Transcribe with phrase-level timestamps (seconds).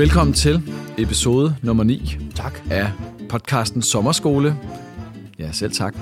[0.00, 0.62] Velkommen til
[0.98, 2.60] episode nummer 9 Tak.
[2.70, 2.90] af
[3.28, 4.56] podcasten Sommerskole.
[5.38, 5.94] Ja, selv tak.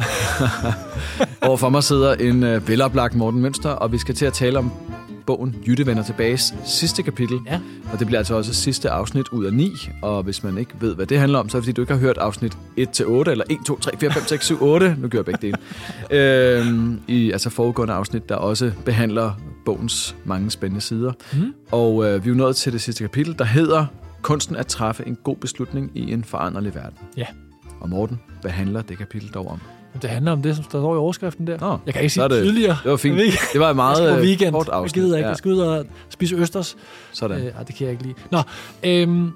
[1.48, 4.72] Overfor mig sidder en øh, veloplagt Morten Mønster, og vi skal til at tale om
[5.26, 7.38] bogen Jytte vender tilbages sidste kapitel.
[7.46, 7.60] Ja.
[7.92, 9.72] Og det bliver altså også sidste afsnit ud af 9.
[10.02, 11.92] Og hvis man ikke ved, hvad det handler om, så er det fordi, du ikke
[11.92, 14.96] har hørt afsnit 1-8, eller 1, 2, 3, 4, 5, 6, 7, 8.
[14.98, 15.58] Nu gør jeg begge dele.
[16.60, 19.32] øhm, I altså foregående afsnit, der også behandler
[19.72, 21.12] bogens mange spændende sider.
[21.32, 21.54] Mm.
[21.70, 23.86] Og øh, vi er jo nået til det sidste kapitel, der hedder
[24.22, 26.98] Kunsten at træffe en god beslutning i en foranderlig verden.
[27.16, 27.26] Ja.
[27.80, 29.60] Og Morten, hvad handler det kapitel dog om?
[30.02, 31.58] Det handler om det, som der står i overskriften der.
[31.60, 32.76] Nå, jeg kan ikke sige det tydeligere.
[32.82, 33.16] Det var fint.
[33.18, 33.24] Jeg.
[33.52, 34.52] Det var et meget jeg øh, weekend.
[34.52, 35.02] kort Jeg afsnit.
[35.04, 35.24] gider ikke.
[35.24, 36.76] Ja, Jeg skal ud og spise østers.
[37.12, 37.38] sådan.
[37.46, 38.14] Øh, ej, det kan jeg ikke lide.
[38.30, 38.38] Nå,
[38.84, 39.32] øhm,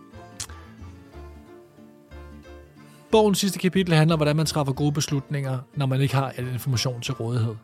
[3.10, 6.48] bogens sidste kapitel handler om, hvordan man træffer gode beslutninger, når man ikke har al
[6.52, 7.54] information til rådighed.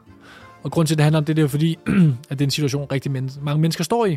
[0.63, 1.79] Og grund til, at det handler om det, det er jo fordi,
[2.31, 4.17] at det er en situation, rigtig men- mange mennesker står i.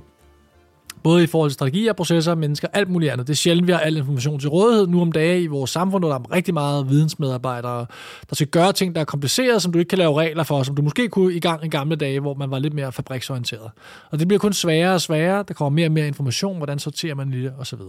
[1.03, 3.27] Både i forhold til strategier, processer, mennesker, alt muligt andet.
[3.27, 6.01] Det er sjældent, vi har al information til rådighed nu om dagen i vores samfund,
[6.01, 7.85] hvor der er rigtig meget vidensmedarbejdere,
[8.29, 10.75] der skal gøre ting, der er komplicerede, som du ikke kan lave regler for, som
[10.75, 13.71] du måske kunne i gang i gamle dage, hvor man var lidt mere fabriksorienteret.
[14.11, 15.43] Og det bliver kun sværere og sværere.
[15.47, 17.79] Der kommer mere og mere information, hvordan sorterer man i det, osv.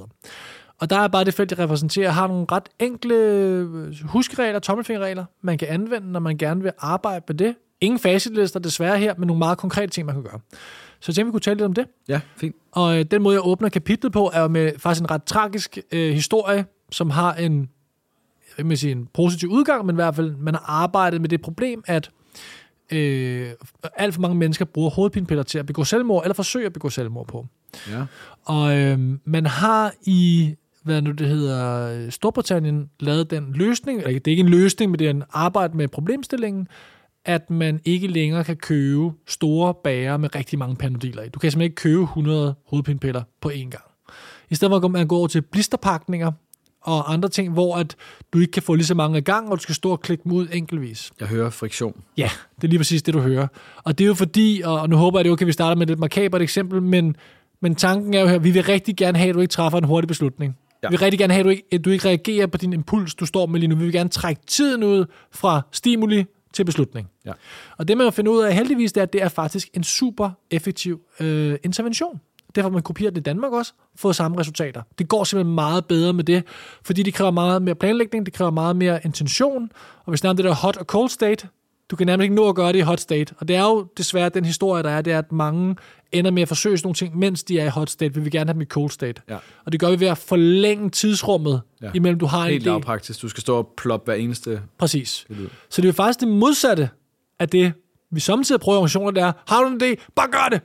[0.81, 5.25] Og der er bare det felt, jeg repræsenterer, har nogle ret enkle øh, huskeregler, tommelfingerregler,
[5.43, 7.55] man kan anvende, når man gerne vil arbejde med det.
[7.83, 10.41] Ingen facitlister desværre her, men nogle meget konkrete ting, man kan gøre.
[11.01, 11.87] Så jeg tænkte, vi kunne tale lidt om det.
[12.09, 12.57] Ja, fint.
[12.73, 16.13] Og øh, den måde, jeg åbner kapitlet på, er med faktisk en ret tragisk øh,
[16.15, 17.69] historie, som har en,
[18.59, 21.41] jeg vil sige, en positiv udgang, men i hvert fald, man har arbejdet med det
[21.41, 22.11] problem, at
[22.93, 23.49] øh,
[23.97, 27.27] alt for mange mennesker bruger hovedpinepiller til at begå selvmord, eller forsøger at begå selvmord
[27.27, 27.47] på.
[27.91, 28.05] Ja.
[28.45, 34.27] Og øh, man har i, hvad nu det hedder, Storbritannien lavet den løsning, eller det
[34.27, 36.69] er ikke en løsning, men det er en arbejde med problemstillingen,
[37.25, 41.29] at man ikke længere kan købe store bager med rigtig mange panodiler i.
[41.29, 43.85] Du kan simpelthen ikke købe 100 hovedpinepiller på én gang.
[44.51, 46.33] I stedet for at man går over til blisterpakninger
[46.83, 47.97] og andre ting, hvor at
[48.33, 50.25] du ikke kan få lige så mange af gang, og du skal stå og klikke
[50.25, 51.13] dem ud enkeltvis.
[51.21, 52.03] Jeg hører friktion.
[52.17, 53.47] Ja, det er lige præcis det, du hører.
[53.85, 55.83] Og det er jo fordi, og nu håber jeg, det er okay, vi starter med
[55.83, 57.17] et lidt makabert eksempel, men,
[57.61, 59.85] men tanken er jo her, vi vil rigtig gerne have, at du ikke træffer en
[59.85, 60.57] hurtig beslutning.
[60.83, 60.89] Ja.
[60.89, 63.15] Vi vil rigtig gerne have, at du, ikke, at du ikke reagerer på din impuls,
[63.15, 63.77] du står med lige nu.
[63.77, 67.09] Vi vil gerne trække tiden ud fra stimuli til beslutning.
[67.27, 67.33] Ja.
[67.79, 69.85] Og det man vil finde ud af heldigvis, det er, at det er faktisk en
[69.85, 72.21] super effektiv øh, intervention.
[72.55, 74.83] Derfor man kopieret det i Danmark også, fået samme resultater.
[74.99, 76.45] Det går simpelthen meget bedre med det,
[76.83, 79.71] fordi det kræver meget mere planlægning, det kræver meget mere intention,
[80.05, 81.49] og hvis nærmest det der hot og cold state,
[81.93, 83.35] du kan nærmest ikke nå at gøre det i hot state.
[83.39, 85.77] Og det er jo desværre den historie, der er, det er, at mange
[86.13, 88.15] ender med at forsøge sådan nogle ting, mens de er i hot state.
[88.15, 89.23] Vi vil gerne have dem i cold state.
[89.31, 89.37] Ja.
[89.65, 91.91] Og det gør vi ved at forlænge tidsrummet, Ja.
[91.95, 92.71] imellem du har Helt en idé.
[92.73, 93.23] lavpraktisk.
[93.23, 95.27] Du skal stå og ploppe hver eneste Præcis.
[95.71, 96.89] Så det er jo faktisk det modsatte
[97.39, 97.73] af det,
[98.11, 100.05] vi samtidig prøver i organisationer, det er, har du en idé?
[100.17, 100.61] Bare gør det!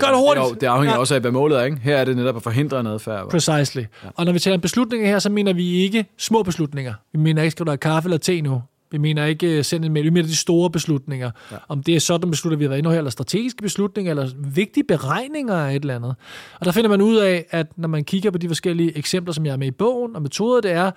[0.00, 0.44] Gør det hurtigt!
[0.44, 0.98] Det, jo- det afhænger Ja.
[1.00, 1.64] også af, hvad målet er.
[1.64, 1.76] Ikke?
[1.76, 3.30] Her er det netop at forhindre en adfærd.
[3.30, 3.80] Precisely.
[3.80, 4.08] Ja.
[4.14, 6.94] Og når vi taler om beslutninger her, så mener vi ikke små beslutninger.
[7.12, 8.62] Vi mener ikke, skal du have kaffe eller te nu?
[8.92, 10.04] Vi mener ikke uh, send en mail.
[10.04, 11.30] Vi mener de store beslutninger.
[11.52, 11.56] Ja.
[11.68, 15.54] Om det er sådan beslutter, vi har været inde eller strategiske beslutninger, eller vigtige beregninger
[15.54, 16.14] af et eller andet.
[16.60, 19.44] Og der finder man ud af, at når man kigger på de forskellige eksempler, som
[19.44, 20.90] jeg har med i bogen, og metoder, det er,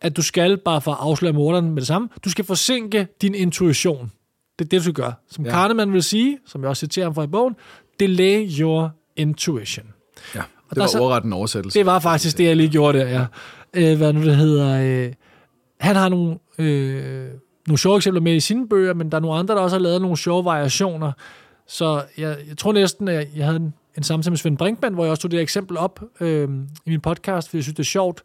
[0.00, 3.34] at du skal, bare for at afsløre morderen med det samme, du skal forsinke din
[3.34, 4.12] intuition.
[4.58, 5.12] Det er det, du gøre.
[5.30, 5.50] Som Ja.
[5.50, 7.54] Kahneman vil sige, som jeg også citerer ham fra i bogen,
[8.00, 9.86] delay your intuition.
[10.34, 10.40] Ja.
[10.40, 11.78] Og Det der var er ordret en oversættelse.
[11.78, 13.26] Det var faktisk det, jeg lige gjorde der, ja.
[13.74, 15.06] Øh, hvad nu det hedder.
[15.06, 15.12] Øh,
[15.80, 17.28] han har nogle, øh,
[17.66, 19.82] nogle sjove eksempler med i sine bøger, men der er nogle andre, der også har
[19.82, 21.12] lavet nogle sjove variationer.
[21.66, 25.04] Så jeg, jeg tror næsten, at jeg havde en, en samtale med Svend Brinkmann, hvor
[25.04, 26.48] jeg også tog det eksempel op øh,
[26.86, 28.22] i min podcast, fordi jeg synes, det er sjovt.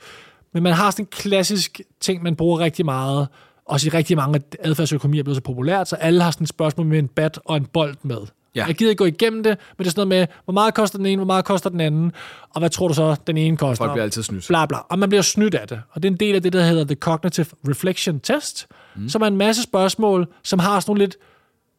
[0.53, 3.27] Men man har sådan en klassisk ting, man bruger rigtig meget,
[3.65, 6.87] også i rigtig mange adfærdsøkonomier er blevet så populært, så alle har sådan et spørgsmål
[6.87, 8.17] med en bat og en bold med.
[8.55, 8.65] Ja.
[8.65, 10.97] Jeg gider ikke gå igennem det, men det er sådan noget med, hvor meget koster
[10.97, 12.11] den ene, hvor meget koster den anden,
[12.49, 13.85] og hvad tror du så, den ene koster?
[13.85, 14.47] Folk bliver altid snydt.
[14.47, 14.77] bla bla.
[14.89, 15.81] Og man bliver snydt af det.
[15.91, 19.09] Og det er en del af det, der hedder The Cognitive Reflection Test, mm.
[19.09, 21.15] som er en masse spørgsmål, som har sådan nogle lidt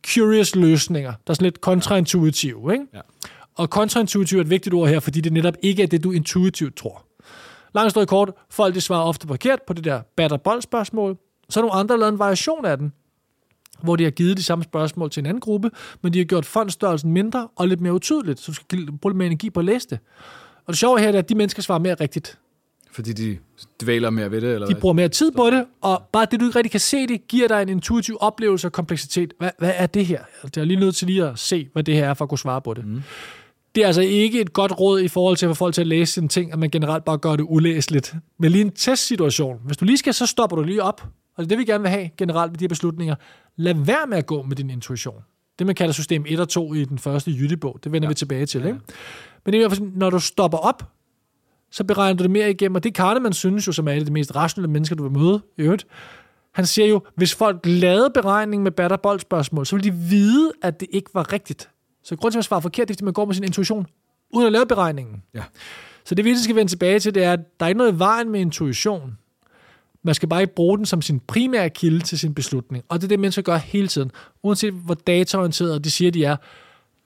[0.06, 2.72] curious løsninger, der er sådan lidt kontraintuitive.
[2.72, 2.84] Ikke?
[2.94, 3.00] Ja.
[3.56, 6.76] Og kontraintuitiv er et vigtigt ord her, fordi det netop ikke er det, du intuitivt
[6.76, 7.04] tror.
[7.74, 11.16] Langt stået kort, folk de svarer ofte forkert på det der bat og bold spørgsmål.
[11.48, 12.92] Så er nogle andre, har lavet en variation af den,
[13.82, 15.70] hvor de har givet de samme spørgsmål til en anden gruppe,
[16.02, 19.16] men de har gjort fondstørrelsen mindre og lidt mere utydeligt, så du skal bruge lidt
[19.16, 19.98] mere energi på at læse det.
[20.66, 22.38] Og det sjove her er, at de mennesker svarer mere rigtigt.
[22.92, 23.38] Fordi de
[23.82, 26.44] dvæler mere ved det, eller De bruger mere tid på det, og bare det, du
[26.44, 29.34] ikke rigtig kan se det, giver dig en intuitiv oplevelse og kompleksitet.
[29.38, 30.20] Hvad, hvad er det her?
[30.44, 32.38] Det er lige nødt til lige at se, hvad det her er, for at kunne
[32.38, 32.86] svare på det.
[32.86, 33.02] Mm.
[33.74, 35.86] Det er altså ikke et godt råd i forhold til at få folk til at
[35.86, 38.14] læse sine ting, at man generelt bare gør det ulæseligt.
[38.38, 39.60] Men lige en testsituation.
[39.64, 41.02] Hvis du lige skal, så stopper du lige op.
[41.40, 43.14] Og det er det, vi gerne vil have generelt ved de her beslutninger.
[43.56, 45.24] Lad være med at gå med din intuition.
[45.58, 47.80] Det, man kalder system 1 og 2 i den første Jyttebog.
[47.84, 48.08] Det vender ja.
[48.08, 48.64] vi tilbage til.
[48.64, 48.78] Ikke?
[49.44, 50.92] Men det er i når du stopper op,
[51.70, 52.74] så beregner du det mere igennem.
[52.74, 55.12] Og det Kahneman synes jo, som er et af de mest rationelle mennesker, du vil
[55.12, 55.86] møde i øvrigt,
[56.52, 60.80] han siger jo, hvis folk lavede beregning med batter spørgsmål, så ville de vide, at
[60.80, 61.70] det ikke var rigtigt.
[62.04, 63.86] Så grund til, at man svarer forkert, det er, fordi man går med sin intuition,
[64.30, 65.22] uden at lave beregningen.
[65.34, 65.42] Ja.
[66.04, 67.98] Så det, vi skal vende tilbage til, det er, at der er ikke noget i
[67.98, 69.18] vejen med intuition.
[70.04, 72.84] Man skal bare ikke bruge den som sin primære kilde til sin beslutning.
[72.88, 74.10] Og det er det, mennesker gør hele tiden.
[74.42, 76.36] Uanset hvor dataorienteret de siger, de er.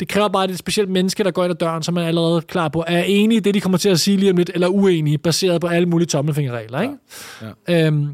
[0.01, 1.97] Det kræver bare, at det er et specielt menneske, der går ind ad døren, som
[1.97, 4.37] er allerede klar på, er enige i det, de kommer til at sige lige om
[4.37, 6.81] lidt, eller uenige, baseret på alle mulige tommelfingerregler.
[6.81, 6.95] Ikke?
[7.43, 7.47] Ja.
[7.69, 7.87] Ja.
[7.87, 8.09] Øhm,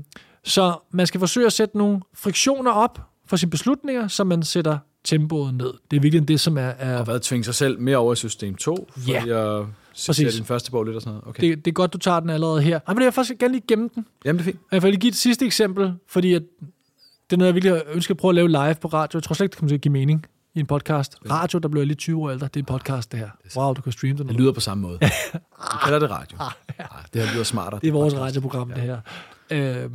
[0.45, 4.79] så man skal forsøge at sætte nogle friktioner op for sine beslutninger, så man sætter
[5.05, 5.73] tempoet ned.
[5.91, 6.63] Det er virkelig det, som er...
[6.63, 9.23] er Og hvad tvinge sig selv mere over i system 2, fordi Ja.
[9.27, 10.17] jeg Præcis.
[10.17, 11.29] citerer din første bog lidt og sådan noget.
[11.29, 11.43] Okay.
[11.49, 12.81] Det, det, det er godt, du tager den allerede her.
[12.87, 14.07] Ej, men jeg vil faktisk gerne lige gemme den.
[14.25, 14.57] Jamen, det er fint.
[14.63, 16.43] Og Jeg vil lige give et sidste eksempel, fordi at
[17.31, 19.17] det er noget, jeg virkelig ønsker at prøve at lave live på radio.
[19.17, 21.17] Jeg tror slet ikke, det kommer til at give mening i en podcast.
[21.31, 23.29] Radio, der bliver lige 20 år ældre, det er en podcast, det her.
[23.57, 24.29] Wow, du kan streame det.
[24.29, 24.99] Det du- lyder på samme måde.
[25.73, 26.39] Vi kalder det radio.
[26.79, 26.85] Ja,
[27.15, 27.81] det her lyder smartere.
[27.83, 29.01] Det er vores radioprogram, det her.
[29.51, 29.91] Øhm,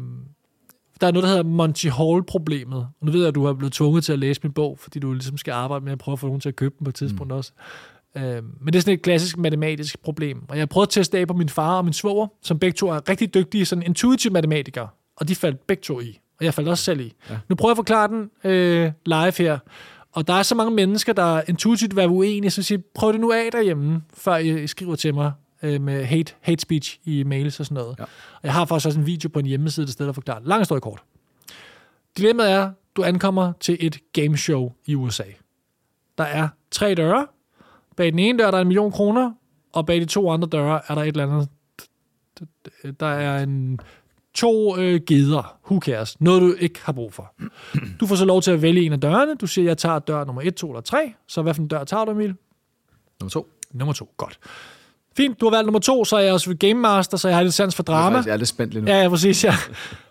[1.01, 2.77] der er noget, der hedder Monty Hall-problemet.
[2.79, 4.99] Og nu ved jeg, at du har blevet tvunget til at læse min bog, fordi
[4.99, 6.89] du ligesom skal arbejde med at prøve at få nogen til at købe den på
[6.89, 7.37] et tidspunkt mm.
[7.37, 7.51] også.
[8.17, 10.49] Øhm, men det er sådan et klassisk matematisk problem.
[10.49, 12.89] Og jeg prøvet at teste af på min far og min svoger, som begge to
[12.89, 14.87] er rigtig dygtige sådan intuitive matematikere.
[15.15, 16.19] Og de faldt begge to i.
[16.39, 17.13] Og jeg faldt også selv i.
[17.29, 17.37] Ja.
[17.49, 19.59] Nu prøver jeg at forklare den øh, live her.
[20.11, 23.31] Og der er så mange mennesker, der intuitivt vil uenige, så siger, prøv det nu
[23.31, 25.31] af derhjemme, før I, I skriver til mig
[25.63, 27.95] øh, med hate, hate speech i mails og sådan noget.
[27.99, 28.03] Ja.
[28.03, 30.47] Og jeg har faktisk også en video på en hjemmeside, der stedet at forklare det.
[30.47, 31.03] Lang historie kort.
[32.17, 35.23] Dilemmaet er, du ankommer til et gameshow i USA.
[36.17, 37.27] Der er tre døre.
[37.97, 39.31] Bag den ene dør, der er en million kroner,
[39.73, 41.49] og bag de to andre døre er der et eller andet.
[42.99, 43.79] Der er en
[44.33, 45.57] to øh, geder.
[45.65, 46.21] Who cares?
[46.21, 47.33] Noget, du ikke har brug for.
[47.99, 49.35] Du får så lov til at vælge en af dørene.
[49.35, 51.13] Du siger, jeg tager dør nummer 1, 2 eller 3.
[51.27, 52.35] Så hvad for en dør tager du, Emil?
[53.19, 53.47] Nummer to.
[53.73, 54.09] Nummer 2.
[54.17, 54.39] Godt.
[55.17, 57.43] Fint, du har valgt nummer 2, så er jeg også Game Master, så jeg har
[57.43, 58.15] lidt sans for Jeg er, drama.
[58.15, 58.91] faktisk, jeg er lidt spændt lige nu.
[58.91, 59.53] Ja, ja, præcis, ja.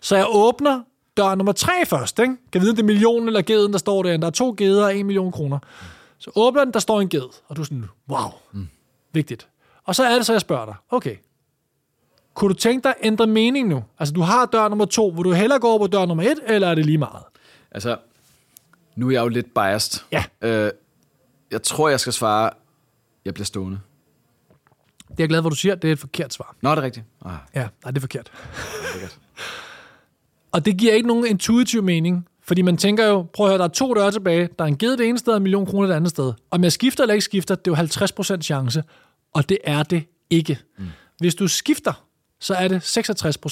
[0.00, 0.80] Så jeg åbner
[1.16, 2.34] dør nummer 3 først, ikke?
[2.52, 4.16] Kan vide, om det er millionen eller geden, der står der.
[4.16, 5.58] Der er to geder og en million kroner.
[6.25, 8.69] Så åbner den, der står en ged, og du er sådan, wow, mm.
[9.12, 9.49] vigtigt.
[9.85, 11.17] Og så er det så, jeg spørger dig, okay,
[12.35, 13.85] kunne du tænke dig at ændre mening nu?
[13.99, 16.38] Altså, du har dør nummer 2, vil du hellere gå over på dør nummer 1,
[16.47, 17.23] eller er det lige meget?
[17.71, 17.99] Altså,
[18.97, 20.05] nu er jeg jo lidt biased.
[20.12, 20.25] Ja.
[20.41, 20.71] Øh,
[21.50, 22.50] jeg tror, jeg skal svare,
[23.25, 23.81] jeg bliver stående.
[24.99, 26.56] Det er jeg glad for, du siger, det er et forkert svar.
[26.61, 27.06] Nå, er det rigtigt?
[27.25, 28.32] Ah, Ja, nej, det er forkert.
[28.94, 29.19] lækkert.
[30.53, 33.64] Og det giver ikke nogen intuitiv mening, fordi man tænker jo, prøv at høre, der
[33.64, 35.88] er to døre tilbage, der er en ged det ene sted og en million kroner
[35.88, 36.32] det andet sted.
[36.50, 38.82] Om jeg skifter eller ikke skifter, det er jo 50% chance,
[39.35, 40.58] og det er det ikke.
[40.79, 40.85] Mm.
[41.19, 42.05] Hvis du skifter,
[42.41, 42.99] så er det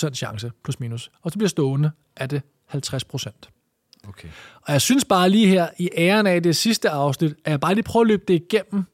[0.09, 1.11] 66% chance, plus minus.
[1.23, 2.43] Og du bliver stående, er det
[2.75, 2.79] 50%.
[4.09, 4.29] Okay.
[4.63, 7.75] Og jeg synes bare lige her, i æren af det sidste afsnit, at jeg bare
[7.75, 8.85] lige prøver at løbe det igennem,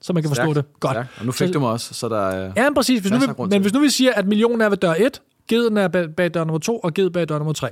[0.00, 0.80] så man kan forstå det.
[0.80, 0.96] Godt.
[0.96, 2.52] Ja, og nu fik Så- du mig også, så der er...
[2.56, 3.00] Ja, men præcis.
[3.00, 5.76] Hvis nu, vi, men hvis nu vi siger, at millionen er ved dør 1, geden
[5.76, 7.68] er bag, bag dør nummer 2, og ged bag dør nummer 3.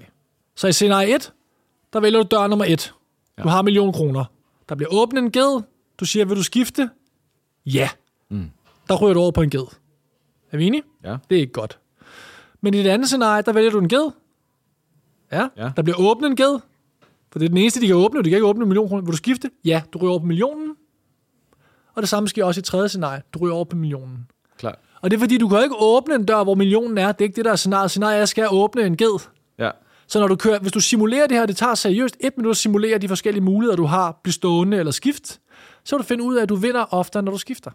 [0.56, 1.32] Så i scenarie 1,
[1.92, 2.94] der vælger du dør nummer 1.
[3.38, 3.42] Ja.
[3.42, 4.24] Du har en million kroner.
[4.68, 5.62] Der bliver åbnet en ged.
[5.98, 6.90] Du siger, vil du skifte?
[7.66, 7.88] Ja.
[8.30, 8.50] Mm.
[8.88, 9.66] Der ryger du over på en ged.
[10.52, 10.82] Er vi enige?
[11.04, 11.16] Ja.
[11.30, 11.78] Det er ikke godt.
[12.60, 14.10] Men i det andet scenarie, der vælger du en ged.
[15.32, 15.48] Ja.
[15.56, 15.70] Ja.
[15.76, 16.58] Der bliver åbnet en ged.
[17.32, 18.18] For det er den eneste, de kan åbne.
[18.22, 19.02] De kan ikke åbne en million kroner.
[19.02, 19.50] Vil du skifte?
[19.64, 19.82] Ja.
[19.92, 20.76] Du ryger over på millionen.
[21.94, 23.22] Og det samme sker også i tredje scenarie.
[23.34, 24.30] Du ryger over på millionen.
[24.58, 24.78] Klar.
[25.00, 27.12] Og det er fordi, du kan ikke åbne en dør, hvor millionen er.
[27.12, 27.90] Det er ikke det, der er scenariet.
[27.90, 29.28] Scenariet er, at jeg skal åbne en ged.
[30.08, 32.56] Så når du kører, hvis du simulerer det her, det tager seriøst et minut at
[32.56, 35.40] simulere de forskellige muligheder, du har, blive stående eller skift,
[35.84, 37.70] så vil du finde ud af, at du vinder oftere, når du skifter.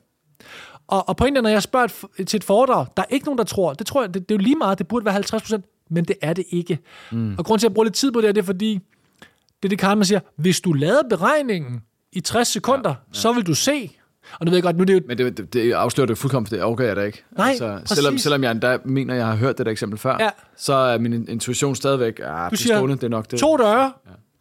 [0.87, 1.87] Og, og pointen er, når jeg spørger
[2.17, 4.35] et, til et foredrag, der er ikke nogen, der tror, det tror jeg, det, det
[4.35, 6.79] er jo lige meget, det burde være 50% men det er det ikke.
[7.11, 7.35] Mm.
[7.37, 8.79] Og grund til, at jeg bruger lidt tid på det, her, det er fordi,
[9.63, 13.19] det er det, Karl siger, hvis du lavede beregningen i 60 sekunder, ja, ja.
[13.19, 13.97] så vil du se,
[14.39, 16.17] og nu ved jeg godt, nu er det jo Men det, det, det afslører det
[16.17, 17.23] fuldkommen, for det overgår jeg da ikke.
[17.37, 18.23] Altså, Nej, selvom, præcis.
[18.23, 20.29] selvom jeg endda mener, jeg har hørt det der eksempel før, Ja.
[20.57, 23.39] så er min intuition stadigvæk, ah, Du siger, stående, det er nok det.
[23.39, 23.91] To døre,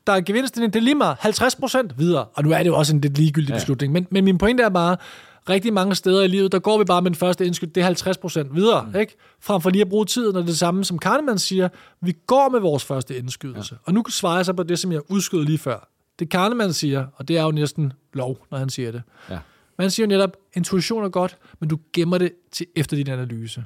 [0.06, 2.24] der er gevinsten, det er lige meget 50 procent videre.
[2.24, 3.54] Og nu er det jo også en lidt ligegyldig ja.
[3.54, 3.92] beslutning.
[3.92, 4.96] Men, men min pointe er bare,
[5.48, 7.84] rigtig mange steder i livet, der går vi bare med den første indskyld, det er
[7.84, 8.86] 50 procent videre.
[8.94, 9.00] Mm.
[9.00, 9.16] Ikke?
[9.40, 11.68] Frem for lige at bruge tiden, og det samme som Kahneman siger,
[12.00, 13.74] vi går med vores første indskydelse.
[13.74, 13.78] Ja.
[13.84, 15.88] Og nu svarer jeg så på det, som jeg udskød lige før.
[16.18, 19.02] Det Kahneman siger, og det er jo næsten lov, når han siger det.
[19.30, 19.38] Ja.
[19.82, 23.64] Man siger jo netop, intuition er godt, men du gemmer det til efter din analyse.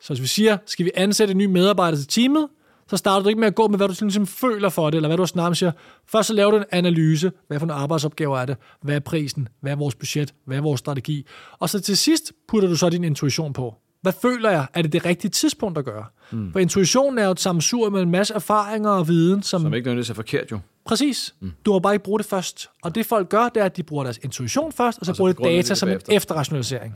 [0.00, 2.48] Så hvis vi siger, skal vi ansætte en ny medarbejder til teamet,
[2.88, 5.08] så starter du ikke med at gå med, hvad du ligesom føler for det, eller
[5.08, 5.72] hvad du snart siger.
[6.06, 7.32] Først så laver du en analyse.
[7.48, 8.56] Hvad for nogle arbejdsopgaver er det?
[8.82, 9.48] Hvad er prisen?
[9.60, 10.34] Hvad er vores budget?
[10.44, 11.26] Hvad er vores strategi?
[11.58, 13.74] Og så til sidst putter du så din intuition på.
[14.02, 14.66] Hvad føler jeg?
[14.74, 16.04] Er det det rigtige tidspunkt at gøre?
[16.32, 16.52] Mm.
[16.52, 19.86] For intuitionen er jo et sammensur med en masse erfaringer og viden, som, Som ikke
[19.86, 20.58] nødvendigvis er forkert jo.
[20.86, 21.34] Præcis.
[21.40, 21.52] Mm.
[21.66, 22.68] Du må bare ikke bruge det først.
[22.82, 25.16] Og det folk gør, det er, at de bruger deres intuition først, og så, Og
[25.16, 26.94] så bruger de data det som en efterrationalisering.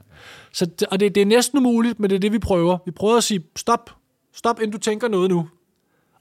[0.53, 2.79] Så, det- og det, det er næsten umuligt, men det er det, vi prøver.
[2.87, 3.91] Vi prøver at sige, stop,
[4.35, 5.49] stop, inden du tænker noget nu.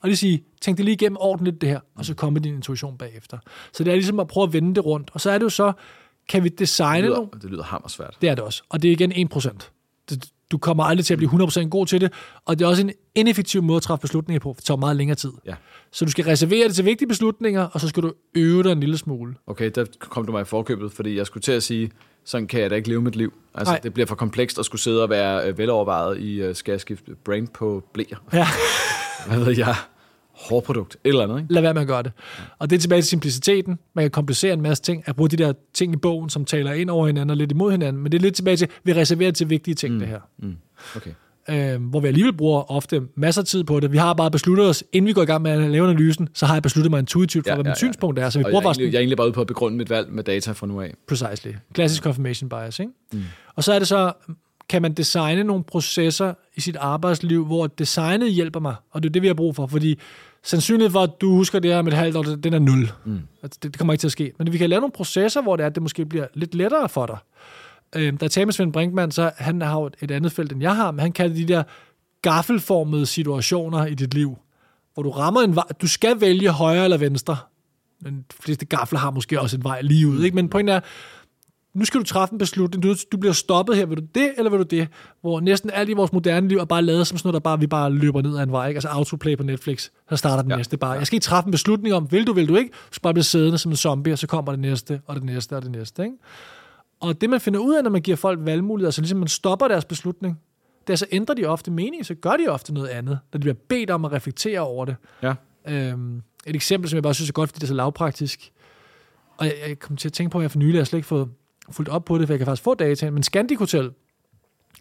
[0.01, 2.97] Og det sige, tænk det lige igennem ordentligt det her, og så kommer din intuition
[2.97, 3.37] bagefter.
[3.73, 5.09] Så det er ligesom at prøve at vende det rundt.
[5.13, 5.71] Og så er det jo så,
[6.29, 7.25] kan vi Det designe nogle...
[7.31, 8.17] lyder, det lyder hammersvært.
[8.21, 8.63] Det er det også.
[8.69, 9.71] Og det er igen 1%.
[10.09, 12.13] Det- Du kommer aldrig til at blive 100% god til det,
[12.45, 14.95] og det er også en ineffektiv måde at træffe beslutninger på, for det tager meget
[14.95, 15.31] længere tid.
[15.45, 15.53] Ja.
[15.91, 18.79] Så du skal reservere det til vigtige beslutninger, og så skal du øve dig en
[18.79, 19.35] lille smule.
[19.47, 21.91] Okay, der kom du mig i forkøbet, fordi jeg skulle til at sige,
[22.25, 23.33] sådan kan jeg da ikke leve mit liv.
[23.55, 23.79] Altså, Nej.
[23.79, 26.81] det bliver for komplekst at skulle sidde og være øh, velovervejet i, øh, skal jeg
[26.81, 28.17] skifte brain på blæer?
[28.33, 28.47] Ja,
[29.27, 29.75] Hvad ved jeg?
[30.39, 31.53] Hårprodukt, et eller andet, ikke?
[31.53, 32.11] lad være med at gøre det.
[32.59, 33.79] Og det er tilbage til simpliciteten.
[33.93, 35.03] Man kan komplicere en masse ting.
[35.05, 37.71] At bruge de der ting i bogen, som taler ind over hinanden og lidt imod
[37.71, 38.03] hinanden.
[38.03, 39.99] Men det er lidt tilbage til, at vi reserverer til vigtige ting, mm.
[39.99, 40.19] det her.
[40.37, 40.55] Mm.
[40.95, 41.11] Okay.
[41.49, 43.91] øh, hvor vi alligevel bruger ofte masser af tid på det.
[43.91, 46.45] Vi har bare besluttet os, inden vi går i gang med at lave analysen, så
[46.45, 48.29] har jeg besluttet mig intuitivt for, ja, hvad mit synspunkt er.
[48.29, 49.47] Så vi og bruger jeg, er faktisk egentlig, jeg er egentlig bare ude på at
[49.47, 50.93] begrunde mit valg med data fra nu af.
[51.07, 51.53] Precisely.
[51.73, 52.91] Klassisk confirmation bias, ikke?
[53.13, 53.23] Mm.
[53.55, 54.13] Og så er det så,
[54.69, 59.13] kan man designe nogle processer i sit arbejdsliv, hvor designet hjælper mig, og det er
[59.13, 59.99] det, vi har brug for, fordi
[60.43, 62.91] sandsynligheden for, at du husker det her med et halvt år, den er nul.
[63.05, 63.19] Mm.
[63.43, 64.31] Det, det kommer ikke til at ske.
[64.37, 66.89] Men vi kan lave nogle processer, hvor det er, at det måske bliver lidt lettere
[66.89, 67.17] for dig.
[67.95, 70.51] Øh, der er talt med Svend Brinkmann, så han har jo et- et andet felt,
[70.51, 71.63] end jeg har, men han kalder de der
[72.21, 74.37] gaffelformede situationer i dit liv,
[74.93, 75.63] hvor du rammer en vej.
[75.81, 77.37] Du skal vælge højre eller venstre.
[78.01, 80.35] Men de fleste gafler har måske også en vej lige ud, ikke?
[80.35, 80.79] Men pointen er,
[81.73, 82.83] nu skal du træffe en beslutning.
[82.83, 83.85] Du, du bliver stoppet her.
[83.85, 84.87] Vil du det, eller vil du det?
[85.21, 87.59] Hvor næsten alt i vores moderne liv er bare lavet som sådan noget, der bare,
[87.59, 88.67] vi bare løber ned ad en vej.
[88.67, 88.77] Ikke?
[88.77, 89.89] Altså autoplay på Netflix.
[90.09, 90.57] Så starter den ja.
[90.57, 90.91] Næste bare.
[90.91, 92.69] Jeg skal ikke træffe en beslutning om, vil du, vil du ikke?
[92.69, 95.23] Du skal bare blive siddende som en zombie, og så kommer det næste, og det
[95.23, 96.03] næste, og det næste.
[96.03, 96.15] Ikke?
[96.99, 99.67] Og det, man finder ud af, når man giver folk valgmuligheder, så ligesom man stopper
[99.67, 100.39] deres beslutning,
[100.87, 103.39] det er, så ændrer de ofte mening, så gør de ofte noget andet, når de
[103.39, 104.95] bliver bedt om at reflektere over det.
[105.23, 105.33] Ja.
[105.67, 108.51] Øhm, et eksempel, som jeg bare synes er godt, fordi det er så lavpraktisk.
[109.37, 111.07] Og jeg, jeg kom til at tænke på, jeg for nylig jeg har slet ikke
[111.07, 111.29] fået
[111.71, 113.09] fuldt op på det, for jeg kan faktisk få data.
[113.11, 113.89] Men Scandic Hotel,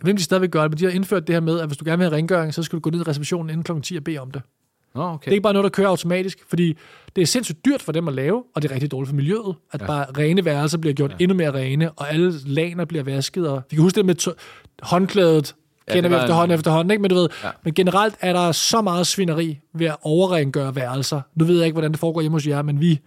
[0.02, 1.84] hvem de stadigvæk gør det, men de har indført det her med, at hvis du
[1.84, 3.80] gerne vil have rengøring, så skal du gå ned i receptionen inden kl.
[3.82, 4.42] 10 og bede om det.
[4.94, 5.30] Nå, Det er okay.
[5.32, 6.76] ikke bare noget, der kører automatisk, fordi
[7.16, 9.54] det er sindssygt dyrt for dem at lave, og det er rigtig dårligt for miljøet,
[9.72, 9.86] at ja.
[9.86, 11.16] Bare rene værelser bliver gjort ja.
[11.20, 14.32] endnu mere rene, og alle lagene bliver vasket, og vi kan huske det med to-
[14.82, 15.54] håndklædet,
[15.88, 17.02] Ja, kender vi efterhånden en- efterhånden, ikke?
[17.02, 17.28] Men du ved.
[17.44, 17.50] Ja.
[17.64, 21.20] men generelt er der så meget svineri ved at overrengøre værelser.
[21.34, 23.00] Nu ved jeg ikke, hvordan det foregår hjemme hos jer, men vi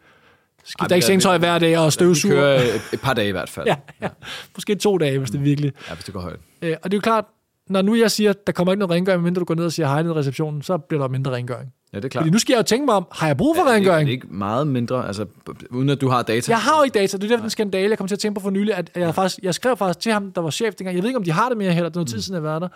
[0.64, 2.36] skifter men ikke sengetøj hver dag og Vi støvsuger.
[2.36, 2.62] kører
[2.94, 3.68] et, par dage i hvert fald.
[3.72, 4.08] Ja, ja.
[4.56, 5.72] Måske to dage, hvis det er virkelig.
[5.90, 6.40] ja hvis det går højt.
[6.62, 7.26] Øh, og det er jo klart,
[7.70, 9.72] når nu jeg siger, at der kommer ikke noget rengøring, medmindre du går ned og
[9.72, 11.74] siger hej ned i receptionen, så bliver der mindre rengøring.
[11.94, 12.22] Ja, det er klart.
[12.24, 14.06] Fordi nu skal jeg jo tænke mig om, har jeg brug for ikke, rengøring?
[14.08, 15.26] det er ikke meget mindre, altså,
[15.70, 16.52] uden at du har data.
[16.52, 17.18] Jeg har jo ikke data.
[17.18, 19.16] Det er derfor en skandale, jeg kom til at tænke på for nylig, at jeg,
[19.16, 20.96] faktisk, jeg skrev faktisk til ham, der var chef dengang.
[20.96, 21.90] Jeg ved ikke, om de har det mere heller.
[21.90, 22.68] Det er noget tid siden, jeg har været der.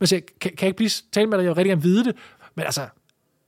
[0.00, 1.44] Men jeg, kan, kan jeg ikke blive tale med dig?
[1.44, 2.16] Jeg vil rigtig gerne vide det.
[2.54, 2.80] Men altså,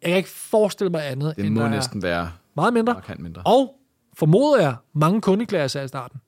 [0.02, 2.94] jeg kan ikke forestille mig andet, det end må der er næsten være meget mindre.
[2.94, 3.42] markant mindre.
[3.44, 3.74] Og
[4.14, 6.20] formoder jeg, mange kundeklager i starten.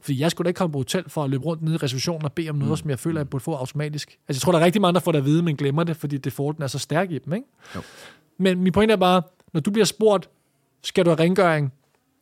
[0.00, 2.24] Fordi jeg skulle da ikke komme på hotel for at løbe rundt nede i receptionen
[2.24, 2.76] og bede om noget, mm.
[2.76, 4.08] som jeg føler, jeg burde få automatisk.
[4.28, 5.96] Altså, jeg tror, der er rigtig mange, der får det at vide, men glemmer det,
[5.96, 7.46] fordi defaulten er så stærk i dem, ikke?
[7.74, 7.80] Jo.
[8.38, 9.22] Men min pointe er bare,
[9.52, 10.28] når du bliver spurgt,
[10.82, 11.72] skal du have rengøring,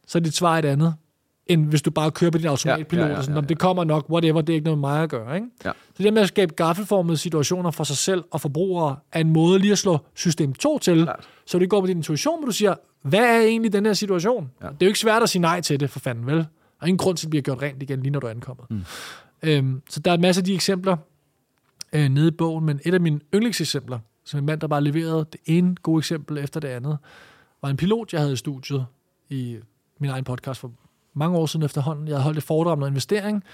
[0.07, 0.95] så er dit svar et andet,
[1.47, 3.47] end hvis du bare kører på din automatpilot, Ja, ja, ja, og sådan, ja, "Nå,
[3.47, 5.47] det kommer nok, whatever, det er ikke noget med mig at gøre, ikke?
[5.65, 5.71] Ja.
[5.97, 9.59] Så det med at skabe gaffelformede situationer for sig selv og forbrugere, er en måde
[9.59, 11.29] lige at slå system 2 til, Klart.
[11.47, 14.51] så ikke går på din intuition, men du siger, hvad er egentlig den her situation?
[14.63, 14.67] Ja.
[14.67, 16.47] Det er jo ikke svært at sige nej til det, for fanden vel?
[16.83, 18.67] Er ingen grund til, at det bliver gjort rent igen, lige når du er ankommet.
[18.71, 18.85] Mm.
[19.43, 20.97] Øhm, så der er en masse af de eksempler
[21.93, 25.27] øh, nede i bogen, men et af mine yndlingseksempler, som en mand, der bare leverede
[25.33, 26.99] det ene gode eksempel efter det andet,
[27.63, 28.87] var en pilot, jeg havde i studiet
[29.29, 29.59] i
[29.99, 30.73] min egen podcast for
[31.15, 32.09] mange år siden efterhånden.
[32.09, 33.45] Jeg havde holdt et foredrag om noget investering,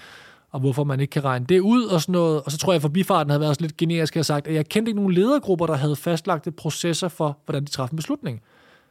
[0.51, 2.41] og hvorfor man ikke kan regne det ud og sådan noget.
[2.41, 4.69] Og så tror jeg, at forbifarten havde været også lidt generisk og sagt, at jeg
[4.69, 8.41] kendte ikke nogen ledergrupper, der havde fastlagte processer for, hvordan de træffer en beslutning.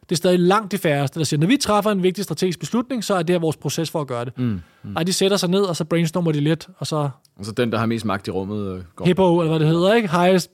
[0.08, 3.04] Det er stadig langt de færreste, der siger, når vi træffer en vigtig strategisk beslutning,
[3.04, 4.38] så er det her vores proces for at gøre det.
[4.38, 4.96] Mm, mm.
[4.96, 7.78] Ej, de sætter sig ned, og så brainstormer de lidt, og så Altså den, der
[7.78, 9.04] har mest magt i rummet, øh, går.
[9.04, 10.10] Hippo, eller hvad det hedder, ikke?
[10.10, 10.50] Highest,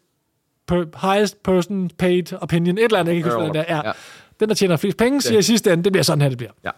[0.67, 3.83] per, highest person paid opinion, et eller andet, ikke hvad det er.
[3.85, 3.93] Ja.
[4.41, 6.53] Den, der tjener flest penge, siger i sidste ende, det bliver sådan her, det bliver.
[6.65, 6.71] Ja.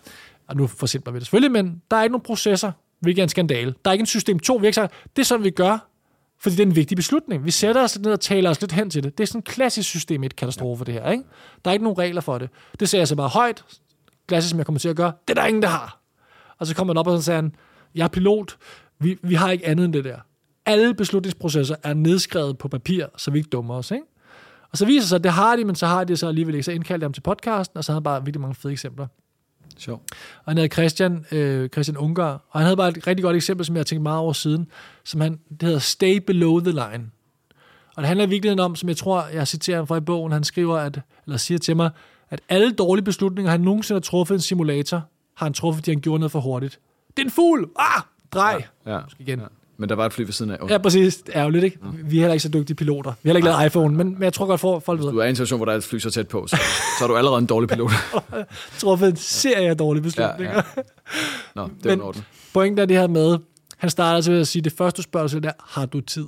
[0.49, 3.28] Og nu forsimpler vi det selvfølgelig, men der er ikke nogen processer, hvilket er en
[3.28, 3.75] skandale.
[3.85, 4.88] Der er ikke en system 2 virksomhed.
[5.16, 5.88] Det er sådan, vi gør,
[6.45, 7.45] fordi det er en vigtig beslutning.
[7.45, 9.19] Vi sætter os ned og taler os lidt hen til det.
[9.19, 11.11] Det er sådan en klassisk system 1 katastrofe, det her.
[11.11, 11.25] Ikke?
[11.65, 12.51] Der er ikke nogen regler for det.
[12.81, 13.65] Det ser jeg så bare højt,
[14.27, 15.13] klassisk som jeg kommer til at gøre.
[15.29, 16.01] Det er der ingen, der har.
[16.59, 17.55] Og så kommer man op og så siger han,
[17.95, 18.57] jeg er pilot,
[18.99, 20.19] vi, vi har ikke andet end det der.
[20.67, 23.91] Alle beslutningsprocesser er nedskrevet på papir, så vi ikke dummer os.
[23.91, 24.05] Ikke?
[24.73, 26.29] Og så viser det sig, at det har de, men så har de det så
[26.29, 26.65] alligevel ikke.
[26.65, 29.07] Så indkaldte jeg ham til podcasten, og så havde han bare virkelig mange fede eksempler.
[29.78, 30.02] Sjov.
[30.45, 33.66] Og han hedder Christian, øh, Christian Ungar, og han havde bare et rigtig godt eksempel,
[33.66, 34.66] som jeg har tænkt meget over siden,
[35.04, 37.11] som han, det hedder Stay Below the Line.
[37.97, 40.33] Og det handler i virkeligheden om, som jeg tror, jeg citerer ham fra i bogen,
[40.33, 41.90] han skriver, at, eller siger til mig,
[42.31, 45.02] at alle dårlige beslutninger, han nogensinde har truffet en simulator,
[45.35, 46.81] har han truffet, fordi han gjorde noget for hurtigt.
[47.16, 47.71] Det er en fugl!
[47.78, 48.02] Ah!
[48.33, 48.64] Drej!
[48.87, 49.00] Ja.
[49.19, 49.40] Igen.
[49.40, 49.47] ja.
[49.76, 50.57] Men der var et fly ved siden af.
[50.69, 51.23] Ja, præcis.
[51.33, 51.78] Er lidt, ikke?
[52.04, 53.11] Vi er heller ikke så dygtige piloter.
[53.23, 55.19] Vi har heller ikke lavet iPhone, men, men jeg tror godt, for folk ved, Du
[55.19, 56.57] er i en situation, hvor der er et fly så tæt på, så,
[56.99, 57.90] så er du allerede en dårlig pilot.
[58.78, 60.54] truffet en serie af dårlige beslutninger.
[60.54, 60.83] Ja, ja.
[61.54, 62.23] Nå, det er Men- en orden.
[62.54, 63.38] Pointen er det her med,
[63.78, 66.26] han starter altså ved at sige, det første spørgsmål er, har du tid?